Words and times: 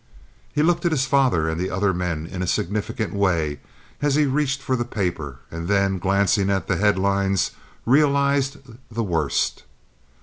He 0.51 0.63
looked 0.63 0.83
at 0.83 0.91
his 0.91 1.05
father 1.05 1.47
and 1.47 1.61
the 1.61 1.69
other 1.69 1.93
men 1.93 2.25
in 2.25 2.41
a 2.41 2.47
significant 2.47 3.13
way 3.13 3.59
as 4.01 4.15
he 4.15 4.25
reached 4.25 4.59
for 4.59 4.75
the 4.75 4.83
paper, 4.83 5.41
and 5.51 5.67
then, 5.67 5.99
glancing 5.99 6.49
at 6.49 6.67
the 6.67 6.77
headlines, 6.77 7.51
realized 7.85 8.57
the 8.89 9.03
worst. 9.03 9.61